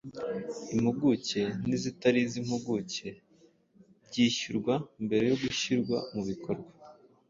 [0.73, 3.07] impuguke n’izitari iz’impuguke
[4.07, 4.73] ryishyurwa
[5.05, 6.69] mbere yo gushyirwa mu bikorwa